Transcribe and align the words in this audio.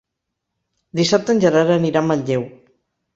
Dissabte 0.99 1.31
en 1.35 1.41
Gerard 1.43 1.73
anirà 1.75 2.01
a 2.05 2.11
Manlleu. 2.13 2.47